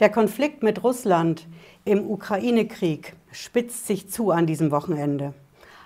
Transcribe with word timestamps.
Der 0.00 0.08
Konflikt 0.08 0.62
mit 0.62 0.82
Russland 0.82 1.46
im 1.84 2.10
Ukraine-Krieg 2.10 3.14
spitzt 3.32 3.86
sich 3.86 4.08
zu 4.08 4.30
an 4.30 4.46
diesem 4.46 4.70
Wochenende. 4.70 5.34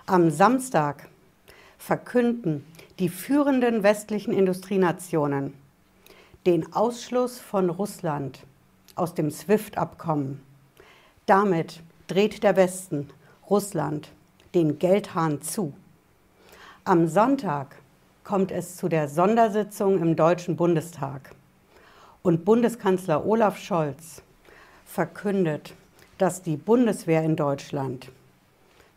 Am 0.06 0.30
Samstag 0.30 1.08
verkünden 1.78 2.64
die 3.00 3.08
führenden 3.08 3.82
westlichen 3.82 4.32
Industrienationen 4.32 5.54
den 6.46 6.72
Ausschluss 6.74 7.40
von 7.40 7.70
Russland 7.70 8.38
aus 8.94 9.14
dem 9.14 9.32
SWIFT-Abkommen. 9.32 10.40
Damit 11.26 11.80
dreht 12.06 12.44
der 12.44 12.54
Westen 12.54 13.08
Russland 13.50 14.10
den 14.54 14.78
Geldhahn 14.78 15.42
zu. 15.42 15.72
Am 16.84 17.08
Sonntag 17.08 17.74
kommt 18.22 18.52
es 18.52 18.76
zu 18.76 18.88
der 18.88 19.08
Sondersitzung 19.08 20.00
im 20.00 20.14
Deutschen 20.14 20.54
Bundestag. 20.54 21.34
Und 22.26 22.46
Bundeskanzler 22.46 23.26
Olaf 23.26 23.58
Scholz 23.58 24.22
verkündet, 24.86 25.74
dass 26.16 26.40
die 26.40 26.56
Bundeswehr 26.56 27.22
in 27.22 27.36
Deutschland 27.36 28.10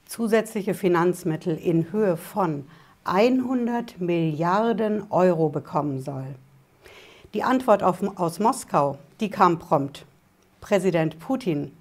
zusätzliche 0.05 0.73
Finanzmittel 0.73 1.57
in 1.57 1.91
Höhe 1.91 2.15
von 2.15 2.65
100 3.03 3.99
Milliarden 3.99 5.11
Euro 5.11 5.49
bekommen 5.49 6.01
soll. 6.01 6.35
Die 7.33 7.43
Antwort 7.43 7.83
auf, 7.83 8.01
aus 8.17 8.39
Moskau, 8.39 8.97
die 9.19 9.29
kam 9.29 9.59
prompt. 9.59 10.05
Präsident 10.61 11.19
Putin 11.19 11.73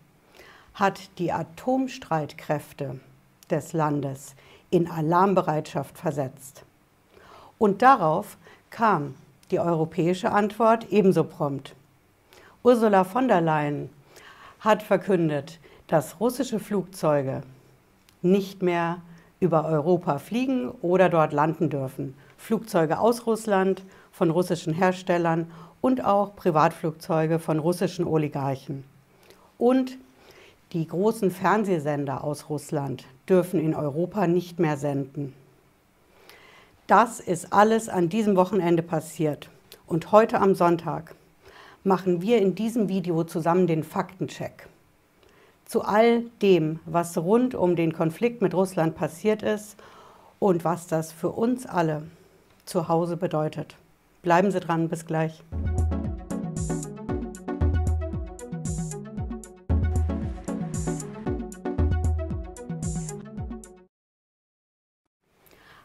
hat 0.75 1.17
die 1.19 1.31
Atomstreitkräfte 1.31 2.99
des 3.49 3.73
Landes 3.73 4.35
in 4.71 4.91
Alarmbereitschaft 4.91 5.97
versetzt. 5.97 6.65
Und 7.57 7.83
darauf 7.83 8.37
kam 8.71 9.15
die 9.51 9.61
europäische 9.61 10.33
Antwort 10.33 10.91
ebenso 10.91 11.25
prompt. 11.25 11.75
Ursula 12.63 13.05
von 13.05 13.29
der 13.29 13.41
Leyen 13.41 13.91
hat 14.61 14.83
verkündet, 14.83 15.61
dass 15.87 16.21
russische 16.21 16.59
Flugzeuge 16.59 17.43
nicht 18.23 18.63
mehr 18.63 18.99
über 19.39 19.67
Europa 19.67 20.19
fliegen 20.19 20.71
oder 20.83 21.09
dort 21.09 21.33
landen 21.33 21.71
dürfen. 21.71 22.15
Flugzeuge 22.37 22.99
aus 22.99 23.27
Russland, 23.27 23.85
von 24.11 24.31
russischen 24.31 24.73
Herstellern 24.73 25.51
und 25.81 26.05
auch 26.05 26.35
Privatflugzeuge 26.37 27.39
von 27.39 27.59
russischen 27.59 28.07
Oligarchen. 28.07 28.85
Und 29.59 29.99
die 30.73 30.87
großen 30.87 31.31
Fernsehsender 31.31 32.25
aus 32.25 32.49
Russland 32.49 33.05
dürfen 33.29 33.61
in 33.61 33.75
Europa 33.75 34.27
nicht 34.27 34.59
mehr 34.59 34.77
senden. 34.77 35.35
Das 36.87 37.19
ist 37.19 37.53
alles 37.53 37.89
an 37.89 38.09
diesem 38.09 38.37
Wochenende 38.37 38.83
passiert. 38.83 39.51
Und 39.89 40.13
heute 40.13 40.41
am 40.41 40.55
Sonntag 40.55 41.17
machen 41.83 42.23
wir 42.23 42.39
in 42.39 42.55
diesem 42.55 42.89
Video 42.89 43.25
zusammen 43.25 43.67
den 43.67 43.83
Faktencheck. 43.83 44.69
Zu 45.65 45.83
all 45.83 46.23
dem, 46.43 46.79
was 46.87 47.19
rund 47.19 47.57
um 47.57 47.75
den 47.75 47.93
Konflikt 47.93 48.41
mit 48.41 48.55
Russland 48.55 48.95
passiert 48.95 49.43
ist 49.43 49.77
und 50.39 50.65
was 50.65 50.87
das 50.87 51.11
für 51.11 51.31
uns 51.31 51.67
alle 51.67 52.05
zu 52.67 52.87
Hause 52.87 53.17
bedeutet. 53.17 53.75
Bleiben 54.23 54.53
Sie 54.53 54.61
dran, 54.61 54.89
bis 54.89 55.07
gleich. 55.07 55.43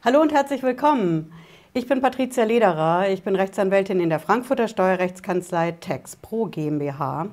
Hallo 0.03 0.19
und 0.19 0.33
herzlich 0.33 0.63
willkommen. 0.63 1.31
Ich 1.75 1.85
bin 1.85 2.01
Patricia 2.01 2.43
Lederer, 2.43 3.09
ich 3.09 3.21
bin 3.21 3.35
Rechtsanwältin 3.35 3.99
in 3.99 4.09
der 4.09 4.19
Frankfurter 4.19 4.67
Steuerrechtskanzlei 4.67 5.73
Tax 5.73 6.15
Pro 6.15 6.45
GmbH. 6.45 7.27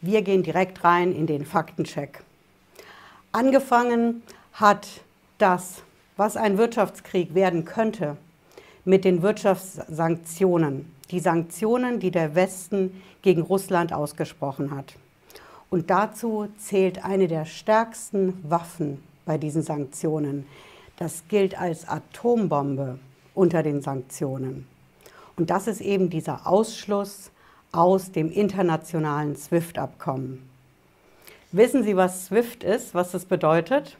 Wir 0.00 0.22
gehen 0.22 0.42
direkt 0.42 0.82
rein 0.82 1.12
in 1.12 1.26
den 1.26 1.44
Faktencheck. 1.44 2.22
Angefangen 3.32 4.22
hat 4.54 4.88
das, 5.36 5.82
was 6.16 6.38
ein 6.38 6.56
Wirtschaftskrieg 6.56 7.34
werden 7.34 7.66
könnte, 7.66 8.16
mit 8.86 9.04
den 9.04 9.20
Wirtschaftssanktionen. 9.20 10.90
Die 11.10 11.20
Sanktionen, 11.20 12.00
die 12.00 12.10
der 12.10 12.34
Westen 12.34 13.02
gegen 13.20 13.42
Russland 13.42 13.92
ausgesprochen 13.92 14.74
hat. 14.74 14.94
Und 15.68 15.90
dazu 15.90 16.48
zählt 16.56 17.04
eine 17.04 17.28
der 17.28 17.44
stärksten 17.44 18.42
Waffen 18.42 19.02
bei 19.26 19.36
diesen 19.36 19.60
Sanktionen, 19.60 20.46
das 20.96 21.24
gilt 21.28 21.58
als 21.58 21.88
Atombombe 21.88 22.98
unter 23.34 23.62
den 23.62 23.82
Sanktionen. 23.82 24.66
Und 25.36 25.50
das 25.50 25.66
ist 25.66 25.80
eben 25.80 26.10
dieser 26.10 26.46
Ausschluss 26.46 27.30
aus 27.72 28.12
dem 28.12 28.30
internationalen 28.30 29.34
SWIFT-Abkommen. 29.36 30.48
Wissen 31.50 31.82
Sie, 31.82 31.96
was 31.96 32.26
SWIFT 32.26 32.64
ist, 32.64 32.94
was 32.94 33.12
das 33.12 33.24
bedeutet? 33.24 33.96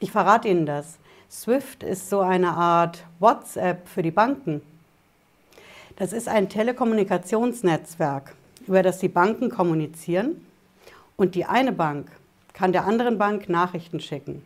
Ich 0.00 0.10
verrate 0.10 0.48
Ihnen 0.48 0.66
das. 0.66 0.98
SWIFT 1.30 1.82
ist 1.82 2.08
so 2.08 2.20
eine 2.20 2.50
Art 2.50 3.04
WhatsApp 3.18 3.88
für 3.88 4.02
die 4.02 4.10
Banken. 4.10 4.62
Das 5.96 6.12
ist 6.12 6.28
ein 6.28 6.48
Telekommunikationsnetzwerk, 6.48 8.34
über 8.66 8.82
das 8.82 8.98
die 8.98 9.08
Banken 9.08 9.50
kommunizieren 9.50 10.46
und 11.16 11.34
die 11.34 11.46
eine 11.46 11.72
Bank 11.72 12.10
kann 12.52 12.72
der 12.72 12.84
anderen 12.84 13.18
Bank 13.18 13.48
Nachrichten 13.48 14.00
schicken. 14.00 14.42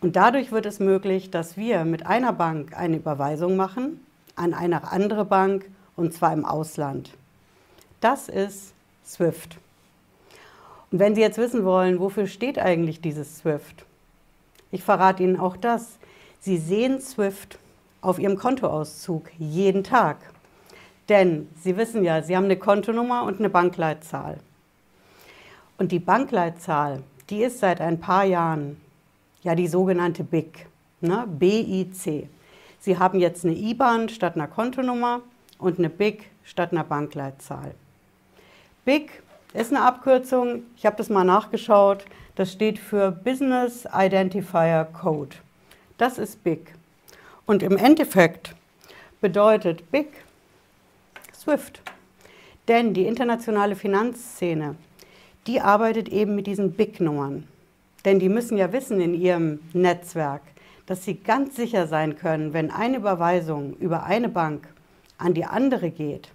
Und 0.00 0.14
dadurch 0.14 0.52
wird 0.52 0.66
es 0.66 0.78
möglich, 0.78 1.30
dass 1.30 1.56
wir 1.56 1.84
mit 1.84 2.06
einer 2.06 2.32
Bank 2.32 2.76
eine 2.76 2.96
Überweisung 2.96 3.56
machen 3.56 4.04
an 4.36 4.54
eine 4.54 4.92
andere 4.92 5.24
Bank 5.24 5.68
und 5.96 6.14
zwar 6.14 6.32
im 6.32 6.44
Ausland. 6.44 7.10
Das 8.00 8.28
ist 8.28 8.72
SWIFT. 9.04 9.56
Und 10.92 11.00
wenn 11.00 11.14
Sie 11.14 11.20
jetzt 11.20 11.38
wissen 11.38 11.64
wollen, 11.64 11.98
wofür 11.98 12.28
steht 12.28 12.58
eigentlich 12.58 13.00
dieses 13.00 13.38
SWIFT? 13.38 13.84
Ich 14.70 14.84
verrate 14.84 15.22
Ihnen 15.22 15.40
auch 15.40 15.56
das. 15.56 15.98
Sie 16.40 16.56
sehen 16.56 17.00
SWIFT 17.00 17.58
auf 18.00 18.20
Ihrem 18.20 18.38
Kontoauszug 18.38 19.28
jeden 19.38 19.82
Tag. 19.82 20.18
Denn 21.08 21.48
Sie 21.60 21.76
wissen 21.76 22.04
ja, 22.04 22.22
Sie 22.22 22.36
haben 22.36 22.44
eine 22.44 22.56
Kontonummer 22.56 23.24
und 23.24 23.40
eine 23.40 23.50
Bankleitzahl. 23.50 24.38
Und 25.78 25.90
die 25.90 25.98
Bankleitzahl, 25.98 27.02
die 27.30 27.42
ist 27.42 27.58
seit 27.58 27.80
ein 27.80 27.98
paar 27.98 28.24
Jahren 28.24 28.80
ja 29.42 29.54
die 29.54 29.68
sogenannte 29.68 30.24
BIC, 30.24 30.66
ne? 31.00 31.26
BIC. 31.28 32.28
Sie 32.80 32.98
haben 32.98 33.18
jetzt 33.18 33.44
eine 33.44 33.54
IBAN 33.54 34.08
statt 34.08 34.36
einer 34.36 34.46
Kontonummer 34.46 35.22
und 35.58 35.78
eine 35.78 35.90
BIC 35.90 36.24
statt 36.44 36.72
einer 36.72 36.84
Bankleitzahl. 36.84 37.74
BIC 38.84 39.22
ist 39.54 39.72
eine 39.72 39.84
Abkürzung, 39.84 40.62
ich 40.76 40.86
habe 40.86 40.96
das 40.96 41.08
mal 41.08 41.24
nachgeschaut, 41.24 42.04
das 42.36 42.52
steht 42.52 42.78
für 42.78 43.10
Business 43.10 43.86
Identifier 43.92 44.86
Code. 44.92 45.36
Das 45.96 46.18
ist 46.18 46.44
BIC. 46.44 46.74
Und 47.46 47.62
im 47.62 47.76
Endeffekt 47.76 48.54
bedeutet 49.20 49.90
BIC 49.90 50.08
SWIFT. 51.34 51.80
Denn 52.68 52.92
die 52.92 53.06
internationale 53.06 53.74
Finanzszene, 53.74 54.76
die 55.46 55.60
arbeitet 55.60 56.08
eben 56.10 56.34
mit 56.34 56.46
diesen 56.46 56.72
BIC-Nummern. 56.72 57.48
Denn 58.04 58.18
die 58.18 58.28
müssen 58.28 58.56
ja 58.56 58.72
wissen 58.72 59.00
in 59.00 59.14
ihrem 59.14 59.60
Netzwerk, 59.72 60.42
dass 60.86 61.04
sie 61.04 61.14
ganz 61.14 61.56
sicher 61.56 61.86
sein 61.86 62.16
können, 62.16 62.52
wenn 62.52 62.70
eine 62.70 62.96
Überweisung 62.98 63.76
über 63.78 64.04
eine 64.04 64.28
Bank 64.28 64.68
an 65.18 65.34
die 65.34 65.44
andere 65.44 65.90
geht, 65.90 66.30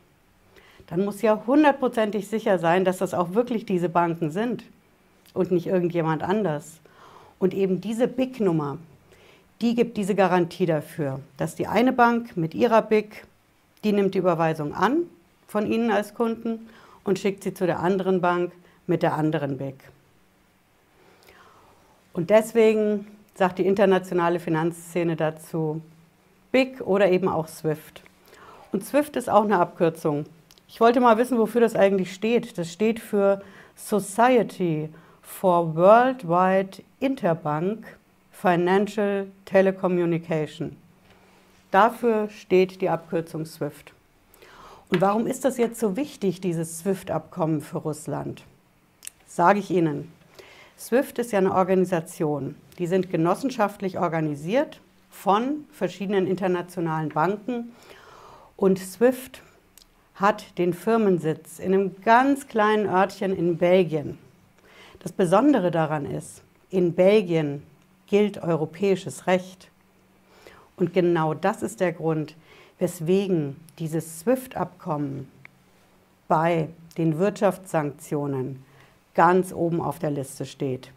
dann 0.87 1.05
muss 1.05 1.21
ja 1.21 1.41
hundertprozentig 1.47 2.27
sicher 2.27 2.59
sein, 2.59 2.85
dass 2.85 2.97
das 2.97 3.13
auch 3.13 3.33
wirklich 3.33 3.65
diese 3.65 3.89
Banken 3.89 4.29
sind 4.29 4.63
und 5.33 5.51
nicht 5.51 5.67
irgendjemand 5.67 6.21
anders. 6.21 6.79
Und 7.39 7.53
eben 7.53 7.81
diese 7.81 8.07
BIC-Nummer, 8.07 8.77
die 9.61 9.75
gibt 9.75 9.97
diese 9.97 10.13
Garantie 10.13 10.65
dafür, 10.65 11.19
dass 11.37 11.55
die 11.55 11.67
eine 11.67 11.93
Bank 11.93 12.35
mit 12.37 12.53
ihrer 12.53 12.81
BIC, 12.81 13.25
die 13.83 13.93
nimmt 13.93 14.13
die 14.13 14.19
Überweisung 14.19 14.73
an 14.73 15.03
von 15.47 15.65
Ihnen 15.71 15.89
als 15.89 16.13
Kunden 16.13 16.67
und 17.03 17.19
schickt 17.19 17.43
sie 17.43 17.53
zu 17.53 17.65
der 17.65 17.79
anderen 17.79 18.21
Bank 18.21 18.51
mit 18.87 19.03
der 19.03 19.13
anderen 19.13 19.57
BIC. 19.57 19.75
Und 22.13 22.29
deswegen 22.29 23.07
sagt 23.35 23.57
die 23.57 23.65
internationale 23.65 24.39
Finanzszene 24.39 25.15
dazu 25.15 25.81
BIC 26.51 26.81
oder 26.81 27.11
eben 27.11 27.27
auch 27.27 27.47
SWIFT. 27.47 28.03
Und 28.71 28.85
SWIFT 28.85 29.15
ist 29.15 29.29
auch 29.29 29.43
eine 29.43 29.57
Abkürzung. 29.57 30.25
Ich 30.67 30.79
wollte 30.79 30.99
mal 30.99 31.17
wissen, 31.17 31.37
wofür 31.37 31.61
das 31.61 31.75
eigentlich 31.75 32.13
steht. 32.13 32.57
Das 32.57 32.71
steht 32.71 32.99
für 32.99 33.41
Society 33.75 34.89
for 35.21 35.75
Worldwide 35.75 36.83
Interbank 36.99 37.97
Financial 38.31 39.27
Telecommunication. 39.45 40.75
Dafür 41.71 42.29
steht 42.29 42.81
die 42.81 42.89
Abkürzung 42.89 43.45
SWIFT. 43.45 43.93
Und 44.89 45.01
warum 45.01 45.25
ist 45.25 45.43
das 45.43 45.57
jetzt 45.57 45.79
so 45.79 45.95
wichtig, 45.95 46.39
dieses 46.41 46.79
SWIFT-Abkommen 46.79 47.61
für 47.61 47.79
Russland? 47.79 48.43
Sage 49.25 49.59
ich 49.59 49.71
Ihnen. 49.71 50.11
SWIFT 50.77 51.19
ist 51.19 51.31
ja 51.31 51.39
eine 51.39 51.53
Organisation. 51.53 52.55
Die 52.77 52.87
sind 52.87 53.09
genossenschaftlich 53.09 53.99
organisiert 53.99 54.81
von 55.09 55.65
verschiedenen 55.71 56.27
internationalen 56.27 57.09
Banken. 57.09 57.71
Und 58.57 58.79
SWIFT 58.79 59.41
hat 60.15 60.57
den 60.57 60.73
Firmensitz 60.73 61.59
in 61.59 61.73
einem 61.73 62.01
ganz 62.01 62.47
kleinen 62.47 62.87
Örtchen 62.87 63.35
in 63.35 63.57
Belgien. 63.57 64.17
Das 64.99 65.11
Besondere 65.11 65.71
daran 65.71 66.05
ist, 66.05 66.43
in 66.69 66.93
Belgien 66.93 67.63
gilt 68.07 68.41
europäisches 68.41 69.27
Recht. 69.27 69.69
Und 70.77 70.93
genau 70.93 71.33
das 71.33 71.61
ist 71.61 71.79
der 71.79 71.93
Grund, 71.93 72.35
weswegen 72.79 73.55
dieses 73.79 74.19
SWIFT-Abkommen 74.21 75.29
bei 76.27 76.69
den 76.97 77.19
Wirtschaftssanktionen 77.19 78.63
ganz 79.15 79.53
oben 79.53 79.81
auf 79.81 79.99
der 79.99 80.11
Liste 80.11 80.45
steht. 80.45 80.91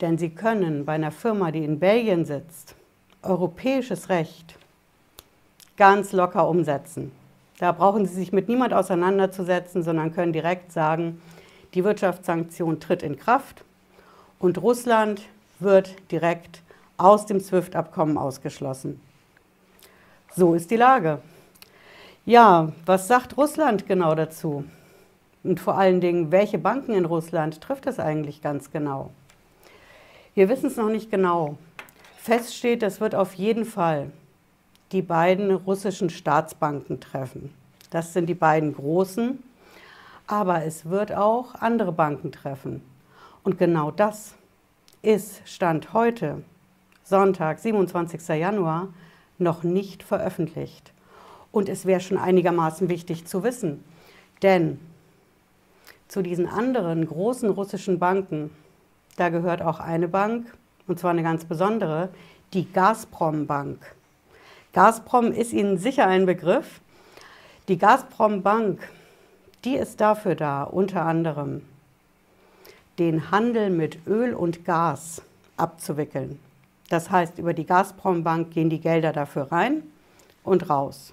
Denn 0.00 0.18
Sie 0.18 0.30
können 0.30 0.84
bei 0.84 0.92
einer 0.92 1.10
Firma, 1.10 1.50
die 1.50 1.64
in 1.64 1.78
Belgien 1.78 2.24
sitzt, 2.24 2.74
europäisches 3.22 4.08
Recht 4.08 4.58
ganz 5.76 6.12
locker 6.12 6.48
umsetzen. 6.48 7.12
Da 7.58 7.72
brauchen 7.72 8.06
Sie 8.06 8.14
sich 8.14 8.32
mit 8.32 8.48
niemand 8.48 8.74
auseinanderzusetzen, 8.74 9.82
sondern 9.82 10.14
können 10.14 10.32
direkt 10.32 10.72
sagen, 10.72 11.20
die 11.74 11.84
Wirtschaftssanktion 11.84 12.80
tritt 12.80 13.02
in 13.02 13.18
Kraft 13.18 13.64
und 14.38 14.58
Russland 14.58 15.22
wird 15.58 15.94
direkt 16.10 16.62
aus 16.98 17.26
dem 17.26 17.40
SWIFT-Abkommen 17.40 18.18
ausgeschlossen. 18.18 19.00
So 20.34 20.54
ist 20.54 20.70
die 20.70 20.76
Lage. 20.76 21.20
Ja, 22.26 22.72
was 22.84 23.08
sagt 23.08 23.36
Russland 23.36 23.86
genau 23.86 24.14
dazu? 24.14 24.64
Und 25.46 25.60
vor 25.60 25.78
allen 25.78 26.00
Dingen, 26.00 26.32
welche 26.32 26.58
Banken 26.58 26.92
in 26.92 27.04
Russland 27.04 27.60
trifft 27.60 27.86
es 27.86 28.00
eigentlich 28.00 28.42
ganz 28.42 28.72
genau? 28.72 29.10
Wir 30.34 30.48
wissen 30.48 30.66
es 30.66 30.76
noch 30.76 30.88
nicht 30.88 31.08
genau. 31.08 31.56
Fest 32.16 32.56
steht, 32.56 32.82
es 32.82 33.00
wird 33.00 33.14
auf 33.14 33.34
jeden 33.34 33.64
Fall 33.64 34.10
die 34.90 35.02
beiden 35.02 35.52
russischen 35.52 36.10
Staatsbanken 36.10 36.98
treffen. 36.98 37.54
Das 37.90 38.12
sind 38.12 38.26
die 38.26 38.34
beiden 38.34 38.74
großen, 38.74 39.40
aber 40.26 40.64
es 40.64 40.90
wird 40.90 41.14
auch 41.14 41.54
andere 41.54 41.92
Banken 41.92 42.32
treffen. 42.32 42.82
Und 43.44 43.56
genau 43.56 43.92
das 43.92 44.34
ist 45.02 45.42
Stand 45.44 45.92
heute, 45.92 46.42
Sonntag, 47.04 47.60
27. 47.60 48.36
Januar, 48.36 48.88
noch 49.38 49.62
nicht 49.62 50.02
veröffentlicht. 50.02 50.92
Und 51.52 51.68
es 51.68 51.86
wäre 51.86 52.00
schon 52.00 52.18
einigermaßen 52.18 52.88
wichtig 52.88 53.26
zu 53.26 53.44
wissen, 53.44 53.84
denn 54.42 54.80
zu 56.08 56.22
diesen 56.22 56.48
anderen 56.48 57.06
großen 57.06 57.50
russischen 57.50 57.98
Banken, 57.98 58.50
da 59.16 59.28
gehört 59.28 59.62
auch 59.62 59.80
eine 59.80 60.08
Bank, 60.08 60.46
und 60.86 60.98
zwar 60.98 61.10
eine 61.10 61.22
ganz 61.22 61.44
besondere, 61.44 62.10
die 62.52 62.70
Gazprom 62.70 63.46
Bank. 63.46 63.78
Gazprom 64.72 65.32
ist 65.32 65.52
Ihnen 65.52 65.78
sicher 65.78 66.06
ein 66.06 66.26
Begriff. 66.26 66.80
Die 67.68 67.78
Gazprom 67.78 68.42
Bank, 68.42 68.88
die 69.64 69.74
ist 69.74 70.00
dafür 70.00 70.34
da, 70.34 70.62
unter 70.62 71.04
anderem 71.04 71.62
den 72.98 73.30
Handel 73.30 73.70
mit 73.70 74.06
Öl 74.06 74.34
und 74.34 74.64
Gas 74.64 75.22
abzuwickeln. 75.56 76.38
Das 76.88 77.10
heißt, 77.10 77.38
über 77.38 77.52
die 77.52 77.66
Gazprom 77.66 78.22
Bank 78.22 78.52
gehen 78.52 78.70
die 78.70 78.80
Gelder 78.80 79.12
dafür 79.12 79.50
rein 79.52 79.82
und 80.44 80.70
raus. 80.70 81.12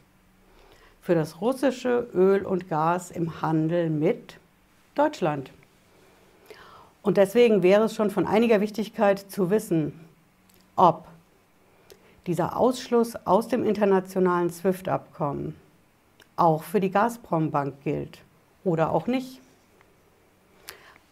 Für 1.02 1.16
das 1.16 1.42
russische 1.42 2.08
Öl 2.14 2.46
und 2.46 2.70
Gas 2.70 3.12
im 3.12 3.42
Handel 3.42 3.90
mit 3.90 4.38
Deutschland. 4.96 5.52
Und 7.02 7.18
deswegen 7.18 7.64
wäre 7.64 7.84
es 7.84 7.96
schon 7.96 8.12
von 8.12 8.28
einiger 8.28 8.62
Wichtigkeit 8.62 9.20
zu 9.20 9.50
wissen, 9.50 10.00
ob 10.76 11.08
dieser 12.28 12.58
Ausschluss 12.58 13.16
aus 13.26 13.48
dem 13.48 13.66
internationalen 13.66 14.50
SWIFT-Abkommen 14.50 15.56
auch 16.36 16.64
für 16.64 16.80
die 16.80 16.92
Gazprom-Bank 16.92 17.84
gilt 17.84 18.20
oder 18.64 18.92
auch 18.92 19.08
nicht. 19.08 19.40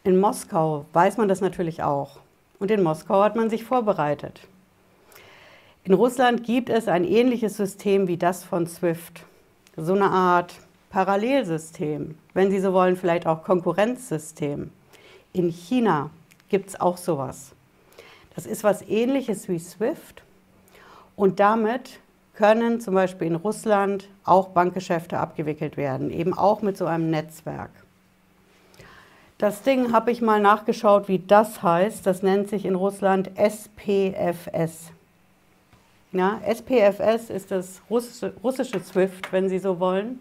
In 0.04 0.20
Moskau 0.20 0.86
weiß 0.94 1.18
man 1.18 1.28
das 1.28 1.42
natürlich 1.42 1.84
auch. 1.84 2.20
Und 2.60 2.72
in 2.72 2.82
Moskau 2.82 3.24
hat 3.24 3.36
man 3.36 3.50
sich 3.50 3.64
vorbereitet. 3.64 4.42
In 5.84 5.94
Russland 5.94 6.44
gibt 6.44 6.70
es 6.70 6.88
ein 6.88 7.04
ähnliches 7.04 7.58
System 7.58 8.08
wie 8.08 8.18
das 8.18 8.44
von 8.44 8.68
SWIFT. 8.68 9.24
So 9.78 9.94
eine 9.94 10.10
Art 10.10 10.54
Parallelsystem, 10.92 12.16
wenn 12.34 12.52
Sie 12.52 12.60
so 12.60 12.74
wollen, 12.74 12.96
vielleicht 12.96 13.26
auch 13.26 13.44
Konkurrenzsystem. 13.44 14.72
In 15.34 15.50
China 15.50 16.12
gibt 16.50 16.70
es 16.70 16.80
auch 16.80 16.98
sowas. 16.98 17.54
Das 18.36 18.46
ist 18.46 18.64
was 18.64 18.82
ähnliches 18.84 19.50
wie 19.50 19.60
SWIFT, 19.60 20.24
und 21.16 21.40
damit 21.40 22.00
können 22.34 22.82
zum 22.82 22.96
Beispiel 22.96 23.28
in 23.28 23.36
Russland 23.36 24.10
auch 24.24 24.50
Bankgeschäfte 24.50 25.20
abgewickelt 25.20 25.78
werden, 25.78 26.10
eben 26.10 26.34
auch 26.34 26.62
mit 26.62 26.78
so 26.78 26.86
einem 26.86 27.10
Netzwerk. 27.12 27.70
Das 29.38 29.62
Ding 29.64 29.92
habe 29.94 30.12
ich 30.12 30.22
mal 30.22 30.40
nachgeschaut, 30.40 31.08
wie 31.08 31.20
das 31.20 31.62
heißt. 31.62 32.06
Das 32.06 32.24
nennt 32.24 32.50
sich 32.50 32.66
in 32.66 32.76
Russland 32.76 33.32
SPFS. 33.38 34.92
Ja, 36.12 36.40
SPFS 36.46 37.30
ist 37.30 37.52
das 37.52 37.82
russische, 37.90 38.34
russische 38.44 38.80
SWIFT, 38.80 39.32
wenn 39.32 39.50
Sie 39.50 39.60
so 39.60 39.80
wollen. 39.80 40.20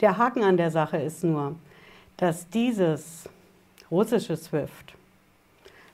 Der 0.00 0.18
Haken 0.18 0.42
an 0.42 0.56
der 0.56 0.70
Sache 0.70 0.96
ist 0.96 1.22
nur, 1.24 1.54
dass 2.16 2.48
dieses 2.48 3.28
russische 3.90 4.36
SWIFT 4.36 4.94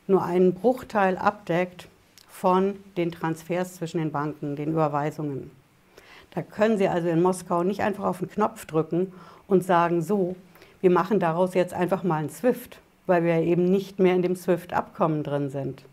nur 0.06 0.24
einen 0.24 0.54
Bruchteil 0.54 1.16
abdeckt 1.16 1.88
von 2.28 2.76
den 2.96 3.12
Transfers 3.12 3.74
zwischen 3.74 3.98
den 3.98 4.12
Banken, 4.12 4.56
den 4.56 4.72
Überweisungen. 4.72 5.50
Da 6.32 6.42
können 6.42 6.78
Sie 6.78 6.88
also 6.88 7.08
in 7.08 7.22
Moskau 7.22 7.62
nicht 7.62 7.80
einfach 7.80 8.04
auf 8.04 8.18
den 8.18 8.30
Knopf 8.30 8.64
drücken 8.64 9.12
und 9.48 9.64
sagen, 9.64 10.02
so, 10.02 10.36
wir 10.80 10.90
machen 10.90 11.20
daraus 11.20 11.54
jetzt 11.54 11.74
einfach 11.74 12.02
mal 12.02 12.22
ein 12.22 12.30
SWIFT, 12.30 12.78
weil 13.06 13.24
wir 13.24 13.34
eben 13.36 13.64
nicht 13.64 13.98
mehr 13.98 14.14
in 14.14 14.22
dem 14.22 14.36
SWIFT-Abkommen 14.36 15.24
drin 15.24 15.50
sind. 15.50 15.84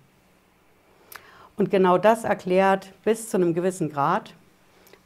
Und 1.57 1.71
genau 1.71 1.97
das 1.97 2.23
erklärt 2.23 2.93
bis 3.03 3.29
zu 3.29 3.37
einem 3.37 3.53
gewissen 3.53 3.91
Grad 3.91 4.33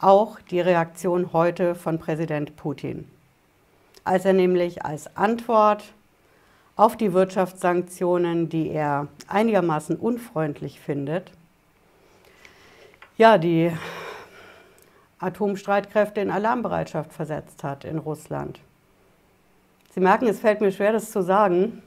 auch 0.02 0.40
die 0.40 0.60
Reaktion 0.60 1.32
heute 1.32 1.74
von 1.74 1.98
Präsident 1.98 2.56
Putin. 2.56 3.08
Als 4.04 4.24
er 4.24 4.32
nämlich 4.32 4.84
als 4.84 5.16
Antwort 5.16 5.84
auf 6.74 6.96
die 6.96 7.12
Wirtschaftssanktionen, 7.12 8.48
die 8.48 8.68
er 8.70 9.06
einigermaßen 9.28 9.96
unfreundlich 9.96 10.80
findet, 10.80 11.30
ja, 13.16 13.38
die 13.38 13.70
Atomstreitkräfte 15.20 16.20
in 16.20 16.30
Alarmbereitschaft 16.30 17.12
versetzt 17.12 17.62
hat 17.62 17.84
in 17.84 17.98
Russland. 17.98 18.58
Sie 19.94 20.00
merken, 20.00 20.26
es 20.26 20.40
fällt 20.40 20.60
mir 20.60 20.72
schwer, 20.72 20.92
das 20.92 21.12
zu 21.12 21.22
sagen. 21.22 21.82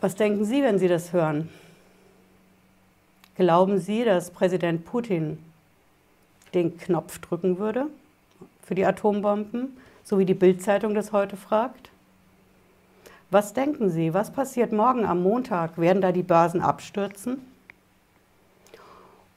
Was 0.00 0.14
denken 0.16 0.44
Sie, 0.44 0.62
wenn 0.62 0.78
Sie 0.78 0.88
das 0.88 1.12
hören? 1.12 1.48
Glauben 3.36 3.78
Sie, 3.78 4.04
dass 4.04 4.30
Präsident 4.30 4.84
Putin 4.84 5.38
den 6.54 6.76
Knopf 6.78 7.18
drücken 7.18 7.58
würde 7.58 7.86
für 8.62 8.74
die 8.74 8.86
Atombomben, 8.86 9.76
so 10.04 10.18
wie 10.18 10.24
die 10.24 10.34
Bildzeitung 10.34 10.94
das 10.94 11.12
heute 11.12 11.36
fragt? 11.36 11.90
Was 13.30 13.54
denken 13.54 13.90
Sie, 13.90 14.12
was 14.12 14.32
passiert 14.32 14.72
morgen 14.72 15.06
am 15.06 15.22
Montag? 15.22 15.78
Werden 15.78 16.02
da 16.02 16.12
die 16.12 16.22
Börsen 16.22 16.60
abstürzen? 16.60 17.40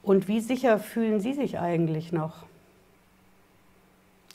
Und 0.03 0.27
wie 0.27 0.41
sicher 0.41 0.79
fühlen 0.79 1.19
Sie 1.19 1.33
sich 1.33 1.59
eigentlich 1.59 2.11
noch 2.11 2.43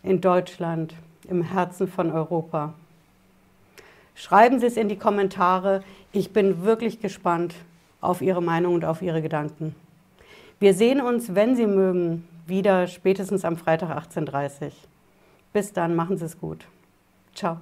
in 0.02 0.20
Deutschland, 0.20 0.94
im 1.28 1.42
Herzen 1.42 1.88
von 1.88 2.10
Europa? 2.10 2.72
Schreiben 4.14 4.60
Sie 4.60 4.66
es 4.66 4.76
in 4.76 4.88
die 4.88 4.98
Kommentare. 4.98 5.84
Ich 6.12 6.32
bin 6.32 6.62
wirklich 6.62 7.00
gespannt 7.00 7.54
auf 8.00 8.22
Ihre 8.22 8.42
Meinung 8.42 8.74
und 8.74 8.84
auf 8.84 9.02
Ihre 9.02 9.22
Gedanken. 9.22 9.74
Wir 10.58 10.74
sehen 10.74 11.00
uns, 11.00 11.34
wenn 11.34 11.54
Sie 11.54 11.66
mögen, 11.66 12.26
wieder 12.50 12.86
spätestens 12.86 13.46
am 13.46 13.56
Freitag 13.56 13.96
18.30 13.96 14.66
Uhr. 14.66 14.72
Bis 15.54 15.72
dann, 15.72 15.96
machen 15.96 16.18
Sie 16.18 16.26
es 16.26 16.38
gut. 16.38 16.66
Ciao. 17.34 17.60